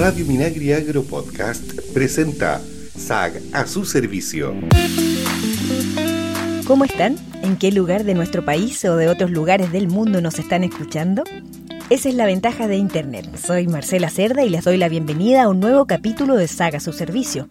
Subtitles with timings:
[0.00, 2.58] Radio Minagri Agro Podcast presenta
[2.96, 4.54] SAG a su servicio.
[6.66, 7.18] ¿Cómo están?
[7.42, 11.22] ¿En qué lugar de nuestro país o de otros lugares del mundo nos están escuchando?
[11.90, 13.28] Esa es la ventaja de Internet.
[13.36, 16.80] Soy Marcela Cerda y les doy la bienvenida a un nuevo capítulo de Saga a
[16.80, 17.50] su servicio.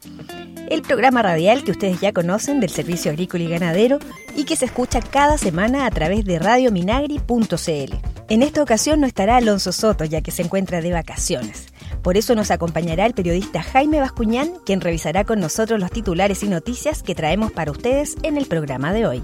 [0.71, 3.99] El programa radial que ustedes ya conocen del Servicio Agrícola y Ganadero
[4.35, 7.93] y que se escucha cada semana a través de radiominagri.cl.
[8.27, 11.67] En esta ocasión no estará Alonso Soto ya que se encuentra de vacaciones.
[12.03, 16.47] Por eso nos acompañará el periodista Jaime Bascuñán, quien revisará con nosotros los titulares y
[16.47, 19.23] noticias que traemos para ustedes en el programa de hoy.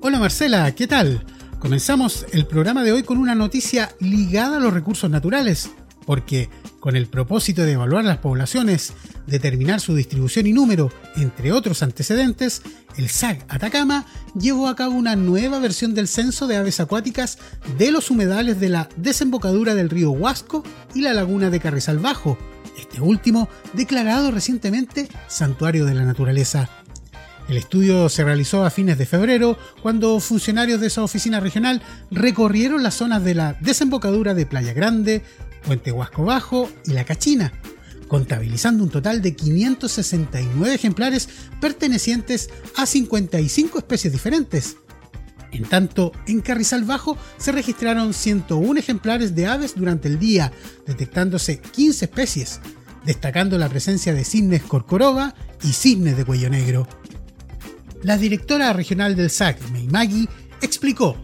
[0.00, 1.24] Hola Marcela, ¿qué tal?
[1.58, 5.70] Comenzamos el programa de hoy con una noticia ligada a los recursos naturales,
[6.06, 8.92] porque con el propósito de evaluar las poblaciones,
[9.26, 12.62] determinar su distribución y número, entre otros antecedentes,
[12.96, 14.06] el SAC Atacama
[14.38, 17.38] llevó a cabo una nueva versión del censo de aves acuáticas
[17.78, 22.36] de los humedales de la desembocadura del río Huasco y la laguna de Carrizal Bajo,
[22.78, 26.68] este último declarado recientemente Santuario de la Naturaleza.
[27.48, 32.82] El estudio se realizó a fines de febrero, cuando funcionarios de esa oficina regional recorrieron
[32.82, 35.22] las zonas de la desembocadura de Playa Grande,
[35.64, 37.52] Puente Huasco Bajo y La Cachina,
[38.08, 41.28] contabilizando un total de 569 ejemplares
[41.60, 44.76] pertenecientes a 55 especies diferentes.
[45.52, 50.50] En tanto, en Carrizal Bajo se registraron 101 ejemplares de aves durante el día,
[50.86, 52.60] detectándose 15 especies,
[53.04, 56.88] destacando la presencia de cisnes corcoroba y cisnes de cuello negro.
[58.02, 60.28] La directora regional del SAC, Meimagi,
[60.62, 61.16] explicó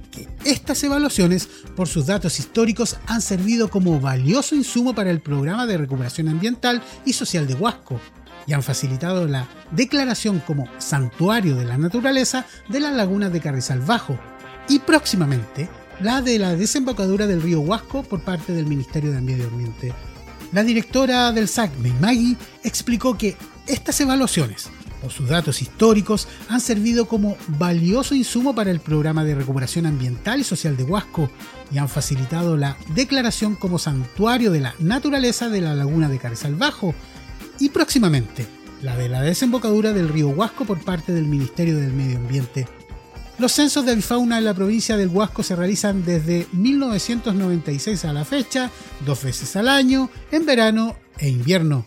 [0.44, 5.78] estas evaluaciones, por sus datos históricos, han servido como valioso insumo para el programa de
[5.78, 8.00] recuperación ambiental y social de Huasco
[8.46, 13.80] y han facilitado la declaración como santuario de la naturaleza de las lagunas de Carrizal
[13.80, 14.18] Bajo
[14.68, 15.68] y próximamente
[16.00, 19.92] la de la desembocadura del río Huasco por parte del Ministerio de Medio Ambiente.
[20.52, 23.36] La directora del SAC, Meimagi, explicó que
[23.66, 29.34] estas evaluaciones por sus datos históricos, han servido como valioso insumo para el programa de
[29.34, 31.30] recuperación ambiental y social de Huasco
[31.72, 36.54] y han facilitado la declaración como santuario de la naturaleza de la laguna de Carrizal
[36.54, 36.94] Bajo
[37.58, 38.46] y próximamente
[38.82, 42.66] la de la desembocadura del río Huasco por parte del Ministerio del Medio Ambiente.
[43.38, 48.24] Los censos de avifauna en la provincia del Huasco se realizan desde 1996 a la
[48.24, 48.70] fecha,
[49.06, 51.86] dos veces al año, en verano e invierno.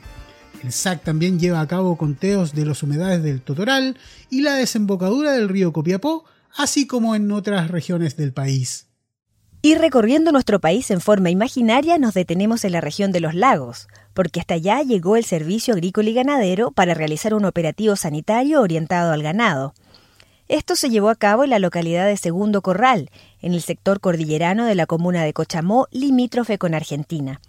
[0.64, 3.98] El SAC también lleva a cabo conteos de las humedades del Totoral
[4.30, 6.24] y la desembocadura del río Copiapó,
[6.56, 8.88] así como en otras regiones del país.
[9.64, 13.88] Y recorriendo nuestro país en forma imaginaria nos detenemos en la región de los lagos,
[14.14, 19.14] porque hasta allá llegó el Servicio Agrícola y Ganadero para realizar un operativo sanitario orientado
[19.14, 19.74] al ganado.
[20.48, 23.10] Esto se llevó a cabo en la localidad de Segundo Corral,
[23.42, 27.40] en el sector cordillerano de la comuna de Cochamó, limítrofe con Argentina.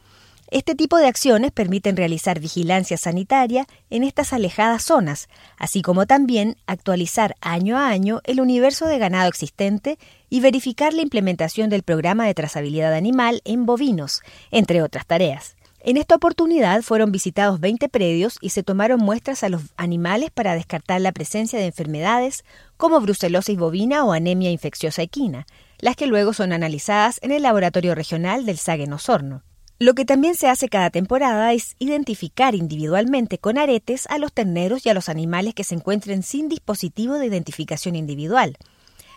[0.53, 6.59] Este tipo de acciones permiten realizar vigilancia sanitaria en estas alejadas zonas, así como también
[6.67, 9.99] actualizar año a año el universo de ganado existente
[10.29, 14.21] y verificar la implementación del programa de trazabilidad animal en bovinos,
[14.51, 15.57] entre otras tareas.
[15.81, 20.55] En esta oportunidad fueron visitados 20 predios y se tomaron muestras a los animales para
[20.55, 22.45] descartar la presencia de enfermedades
[22.77, 25.47] como brucelosis bovina o anemia infecciosa equina,
[25.79, 29.43] las que luego son analizadas en el laboratorio regional del Sague Osorno.
[29.83, 34.87] Lo que también se hace cada temporada es identificar individualmente con aretes a los terneros
[34.87, 38.57] y a los animales que se encuentren sin dispositivo de identificación individual,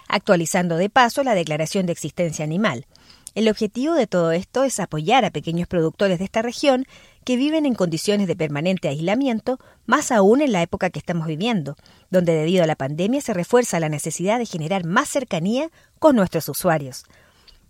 [0.08, 2.88] actualizando de paso la declaración de existencia animal.
[3.36, 6.88] El objetivo de todo esto es apoyar a pequeños productores de esta región
[7.26, 11.76] que viven en condiciones de permanente aislamiento, más aún en la época que estamos viviendo,
[12.10, 16.50] donde debido a la pandemia se refuerza la necesidad de generar más cercanía con nuestros
[16.50, 17.06] usuarios.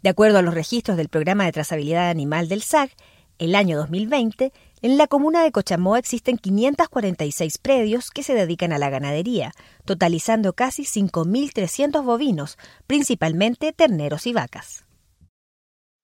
[0.05, 2.91] De acuerdo a los registros del Programa de Trazabilidad Animal del SAG,
[3.39, 8.77] el año 2020, en la comuna de Cochamó existen 546 predios que se dedican a
[8.77, 14.85] la ganadería, totalizando casi 5.300 bovinos, principalmente terneros y vacas.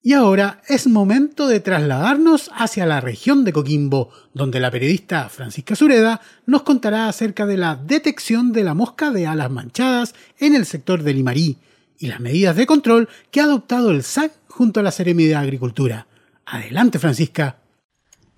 [0.02, 5.76] Y ahora es momento de trasladarnos hacia la región de Coquimbo, donde la periodista Francisca
[5.76, 10.66] Sureda nos contará acerca de la detección de la mosca de alas manchadas en el
[10.66, 11.58] sector de Limarí,
[12.02, 15.36] y las medidas de control que ha adoptado el SAC junto a la Seremi de
[15.36, 16.08] Agricultura.
[16.44, 17.61] Adelante, Francisca.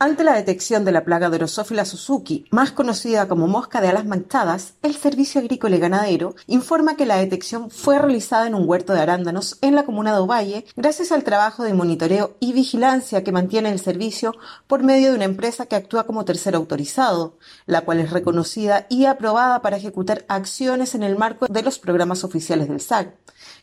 [0.05, 4.75] Ante la detección de la plaga Drosophila Suzuki, más conocida como mosca de alas manchadas,
[4.83, 9.01] el Servicio Agrícola y Ganadero informa que la detección fue realizada en un huerto de
[9.01, 13.73] arándanos en la comuna de Ovalle gracias al trabajo de monitoreo y vigilancia que mantiene
[13.73, 14.35] el servicio
[14.67, 19.07] por medio de una empresa que actúa como tercero autorizado, la cual es reconocida y
[19.07, 23.15] aprobada para ejecutar acciones en el marco de los programas oficiales del SAC.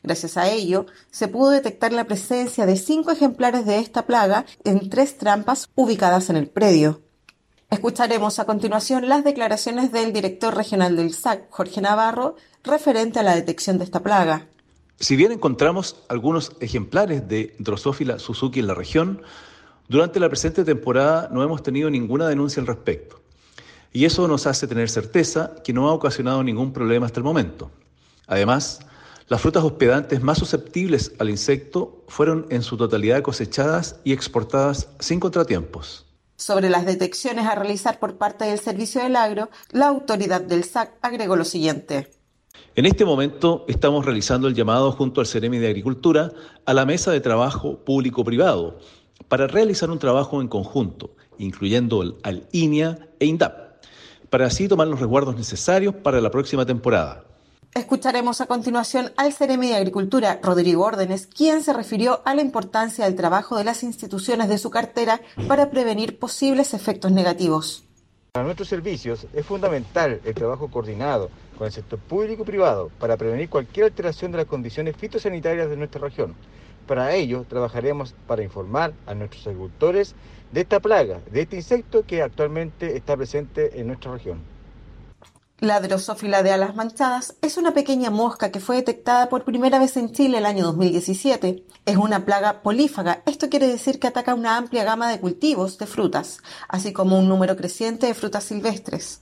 [0.04, 4.90] Gracias a ello, se pudo detectar la presencia de cinco ejemplares de esta plaga en
[4.90, 7.02] tres trampas ubicadas en el predio.
[7.70, 13.36] Escucharemos a continuación las declaraciones del director regional del SAC, Jorge Navarro, referente a la
[13.36, 14.48] detección de esta plaga.
[15.00, 19.22] Si bien encontramos algunos ejemplares de Drosophila Suzuki en la región,
[19.88, 23.22] durante la presente temporada no hemos tenido ninguna denuncia al respecto.
[23.94, 27.72] Y eso nos hace tener certeza que no ha ocasionado ningún problema hasta el momento.
[28.28, 28.80] Además,
[29.28, 35.20] las frutas hospedantes más susceptibles al insecto fueron en su totalidad cosechadas y exportadas sin
[35.20, 36.06] contratiempos.
[36.42, 40.98] Sobre las detecciones a realizar por parte del Servicio del Agro, la autoridad del SAC
[41.04, 42.10] agregó lo siguiente.
[42.76, 46.32] En este momento estamos realizando el llamado junto al Ceremi de Agricultura
[46.66, 48.80] a la mesa de trabajo público-privado
[49.28, 53.86] para realizar un trabajo en conjunto, incluyendo al INIA e INDAP,
[54.32, 57.24] para así tomar los resguardos necesarios para la próxima temporada.
[57.74, 63.06] Escucharemos a continuación al Ceremi de Agricultura, Rodrigo Órdenes, quien se refirió a la importancia
[63.06, 67.86] del trabajo de las instituciones de su cartera para prevenir posibles efectos negativos.
[68.34, 73.16] Para nuestros servicios es fundamental el trabajo coordinado con el sector público y privado para
[73.16, 76.36] prevenir cualquier alteración de las condiciones fitosanitarias de nuestra región.
[76.88, 80.14] Para ello, trabajaremos para informar a nuestros agricultores
[80.52, 84.51] de esta plaga, de este insecto que actualmente está presente en nuestra región.
[85.62, 89.96] La drosófila de alas manchadas es una pequeña mosca que fue detectada por primera vez
[89.96, 91.64] en Chile el año 2017.
[91.86, 95.86] Es una plaga polífaga, esto quiere decir que ataca una amplia gama de cultivos de
[95.86, 99.22] frutas, así como un número creciente de frutas silvestres.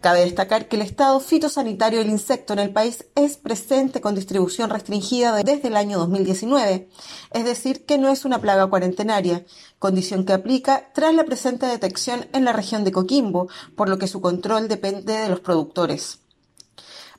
[0.00, 4.70] Cabe destacar que el estado fitosanitario del insecto en el país es presente con distribución
[4.70, 6.88] restringida desde el año 2019,
[7.32, 9.44] es decir, que no es una plaga cuarentenaria,
[9.80, 14.06] condición que aplica tras la presente detección en la región de Coquimbo, por lo que
[14.06, 16.20] su control depende de los productores.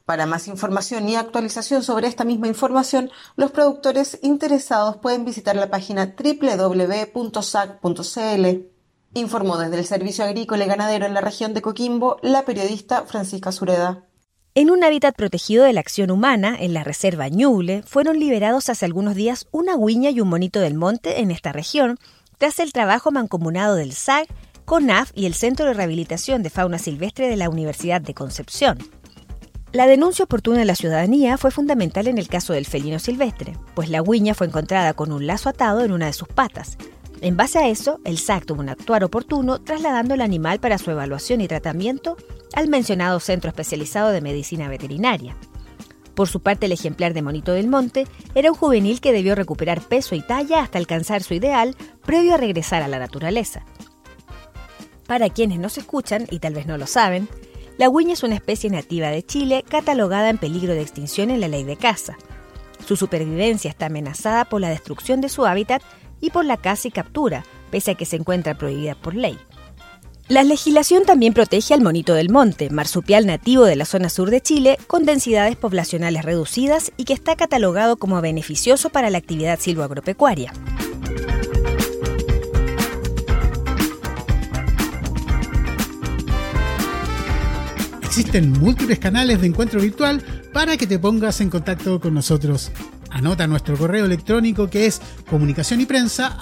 [0.05, 5.69] Para más información y actualización sobre esta misma información, los productores interesados pueden visitar la
[5.69, 7.19] página www.sac.cl.
[9.13, 13.51] Informó desde el Servicio Agrícola y Ganadero en la región de Coquimbo la periodista Francisca
[13.51, 14.06] Sureda.
[14.53, 18.85] En un hábitat protegido de la acción humana, en la reserva Ñuble, fueron liberados hace
[18.85, 21.97] algunos días una guiña y un monito del monte en esta región,
[22.38, 24.27] tras el trabajo mancomunado del SAG,
[24.65, 28.77] CONAF y el Centro de Rehabilitación de Fauna Silvestre de la Universidad de Concepción.
[29.71, 33.89] La denuncia oportuna de la ciudadanía fue fundamental en el caso del felino silvestre, pues
[33.89, 36.77] la guiña fue encontrada con un lazo atado en una de sus patas,
[37.21, 40.92] en base a eso, el SAC tuvo un actuar oportuno trasladando el animal para su
[40.92, 42.16] evaluación y tratamiento
[42.54, 45.36] al mencionado Centro Especializado de Medicina Veterinaria.
[46.16, 49.81] Por su parte, el ejemplar de Monito del Monte era un juvenil que debió recuperar
[49.81, 51.75] peso y talla hasta alcanzar su ideal
[52.06, 53.65] previo a regresar a la naturaleza.
[55.07, 57.27] Para quienes no se escuchan y tal vez no lo saben,
[57.77, 61.48] la guiña es una especie nativa de Chile catalogada en peligro de extinción en la
[61.48, 62.18] ley de caza.
[62.86, 65.81] Su supervivencia está amenazada por la destrucción de su hábitat
[66.21, 69.38] y por la caza y captura, pese a que se encuentra prohibida por ley.
[70.30, 74.42] La legislación también protege al monito del monte, marsupial nativo de la zona sur de
[74.42, 80.54] Chile, con densidades poblacionales reducidas y que está catalogado como beneficioso para la actividad silvoagropecuaria.
[88.04, 90.22] Existen múltiples canales de encuentro virtual
[90.54, 92.72] para que te pongas en contacto con nosotros
[93.11, 96.38] Anota nuestro correo electrónico que es comunicación y prensa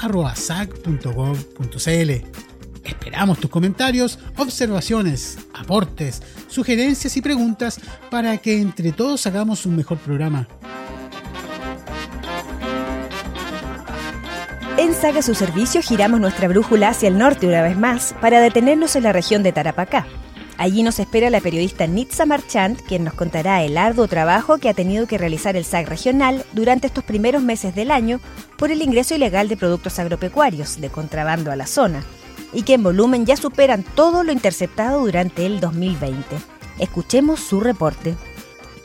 [2.83, 9.97] Esperamos tus comentarios, observaciones, aportes, sugerencias y preguntas para que entre todos hagamos un mejor
[9.97, 10.47] programa.
[14.77, 18.95] En Saga Su Servicio giramos nuestra brújula hacia el norte una vez más para detenernos
[18.95, 20.05] en la región de Tarapacá
[20.57, 24.73] Allí nos espera la periodista Nitza Marchand, quien nos contará el arduo trabajo que ha
[24.73, 28.19] tenido que realizar el SAC regional durante estos primeros meses del año
[28.57, 32.03] por el ingreso ilegal de productos agropecuarios de contrabando a la zona,
[32.53, 36.23] y que en volumen ya superan todo lo interceptado durante el 2020.
[36.79, 38.15] Escuchemos su reporte.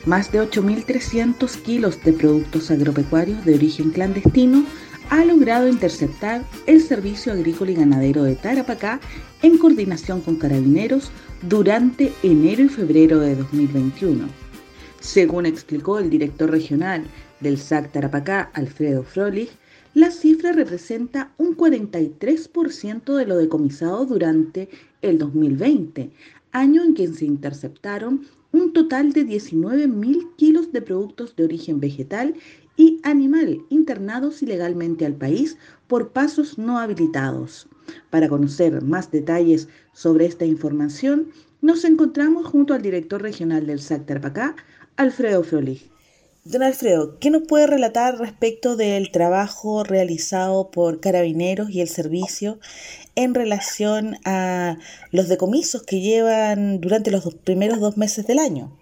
[0.05, 4.65] Más de 8.300 kilos de productos agropecuarios de origen clandestino
[5.13, 8.99] ha logrado interceptar el Servicio Agrícola y Ganadero de Tarapacá
[9.43, 11.11] en coordinación con carabineros
[11.43, 14.25] durante enero y febrero de 2021.
[14.99, 17.03] Según explicó el director regional
[17.41, 19.51] del SAC Tarapacá, Alfredo Frolich,
[19.93, 24.67] la cifra representa un 43% de lo decomisado durante
[25.03, 26.09] el 2020,
[26.53, 32.35] año en que se interceptaron un total de 19.000 kilos de productos de origen vegetal
[32.77, 35.57] y animal internados ilegalmente al país
[35.87, 37.67] por pasos no habilitados.
[38.09, 41.27] Para conocer más detalles sobre esta información,
[41.61, 44.55] nos encontramos junto al director regional del SAC Tarapacá,
[44.95, 45.92] Alfredo Frolich.
[46.45, 52.59] Don Alfredo, ¿qué nos puede relatar respecto del trabajo realizado por carabineros y el servicio
[53.15, 54.75] en relación a
[55.11, 58.77] los decomisos que llevan durante los primeros dos meses del año?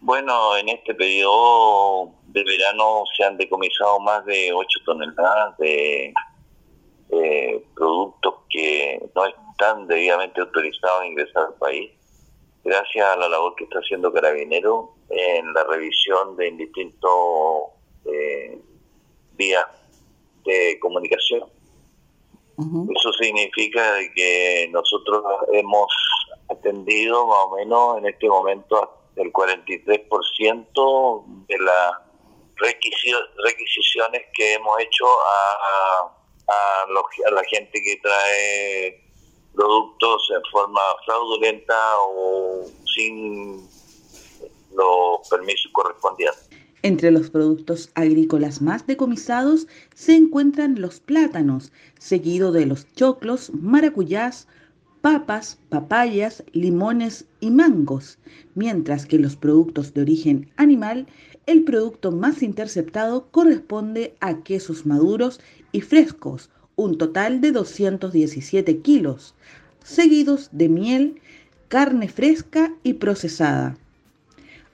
[0.00, 6.12] Bueno, en este periodo de verano se han decomisado más de 8 toneladas de
[7.74, 11.90] productos que no están debidamente autorizados a ingresar al país
[12.64, 17.10] gracias a la labor que está haciendo Carabinero en la revisión de distintos
[18.04, 18.58] eh,
[19.36, 19.66] vías
[20.44, 21.48] de comunicación.
[22.94, 23.80] Eso significa
[24.14, 25.86] que nosotros hemos
[26.50, 31.92] atendido más o menos en este momento el 43% de las
[32.56, 36.12] requisiciones que hemos hecho a,
[36.48, 39.09] a la gente que trae
[39.54, 41.74] productos en forma fraudulenta
[42.08, 42.64] o
[42.94, 43.68] sin
[44.74, 46.48] los permisos correspondientes.
[46.82, 54.48] Entre los productos agrícolas más decomisados se encuentran los plátanos, seguido de los choclos, maracuyás,
[55.02, 58.18] papas, papayas, limones y mangos,
[58.54, 61.06] mientras que los productos de origen animal,
[61.44, 65.40] el producto más interceptado corresponde a quesos maduros
[65.72, 66.50] y frescos,
[66.80, 69.34] un total de 217 kilos,
[69.84, 71.20] seguidos de miel,
[71.68, 73.76] carne fresca y procesada.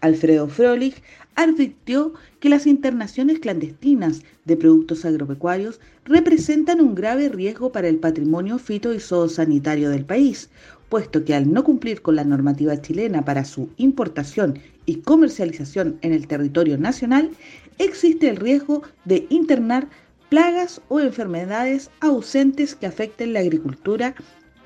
[0.00, 1.02] Alfredo Frolich
[1.34, 8.58] advirtió que las internaciones clandestinas de productos agropecuarios representan un grave riesgo para el patrimonio
[8.58, 10.48] fito y zoosanitario del país,
[10.88, 16.12] puesto que al no cumplir con la normativa chilena para su importación y comercialización en
[16.12, 17.30] el territorio nacional,
[17.78, 19.88] existe el riesgo de internar
[20.28, 24.14] plagas o enfermedades ausentes que afecten la agricultura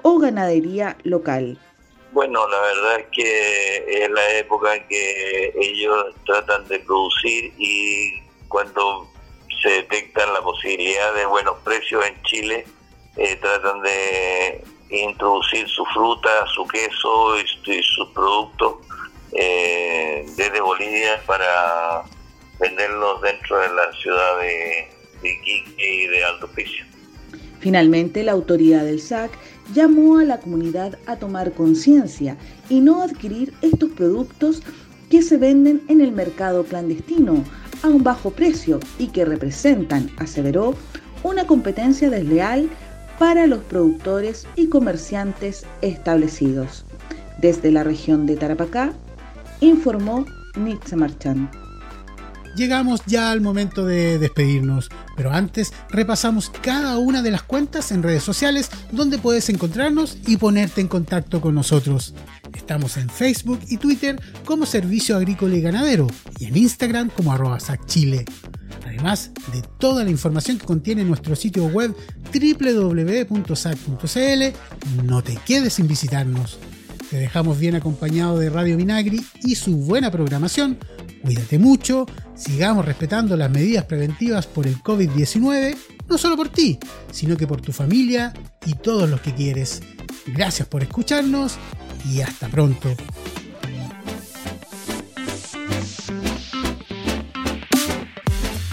[0.02, 1.58] o ganadería local.
[2.12, 9.08] Bueno, la verdad es que es la época que ellos tratan de producir y cuando
[9.62, 12.66] se detectan la posibilidad de buenos precios en Chile,
[13.16, 18.76] eh, tratan de introducir su fruta, su queso y, sus productos
[19.32, 22.02] eh, desde Bolivia para
[22.58, 26.48] venderlos dentro de la ciudad de, de de Alto
[27.60, 29.30] Finalmente, la autoridad del SAC
[29.74, 32.36] llamó a la comunidad a tomar conciencia
[32.68, 34.62] y no adquirir estos productos
[35.10, 37.44] que se venden en el mercado clandestino
[37.82, 40.74] a un bajo precio y que representan, aseveró,
[41.22, 42.70] una competencia desleal
[43.18, 46.86] para los productores y comerciantes establecidos.
[47.38, 48.94] Desde la región de Tarapacá,
[49.60, 50.24] informó
[50.56, 51.59] Nitza Marchand.
[52.56, 58.02] Llegamos ya al momento de despedirnos, pero antes repasamos cada una de las cuentas en
[58.02, 62.12] redes sociales donde puedes encontrarnos y ponerte en contacto con nosotros.
[62.54, 67.60] Estamos en Facebook y Twitter como Servicio Agrícola y Ganadero y en Instagram como arroba
[67.60, 68.24] SACChile.
[68.84, 71.94] Además de toda la información que contiene nuestro sitio web
[72.32, 73.44] www.sac.cl,
[75.04, 76.58] no te quedes sin visitarnos.
[77.10, 80.78] Te dejamos bien acompañado de Radio Vinagri y su buena programación
[81.22, 82.06] Cuídate mucho,
[82.40, 85.76] sigamos respetando las medidas preventivas por el COVID-19,
[86.08, 86.78] no solo por ti,
[87.12, 88.32] sino que por tu familia
[88.64, 89.82] y todos los que quieres.
[90.26, 91.56] Gracias por escucharnos
[92.10, 92.94] y hasta pronto.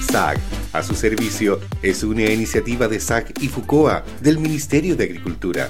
[0.09, 0.39] SAG,
[0.71, 5.69] a su servicio, es una iniciativa de SAG y FUCOA del Ministerio de Agricultura